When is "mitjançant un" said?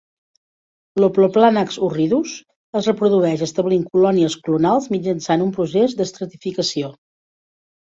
4.97-5.55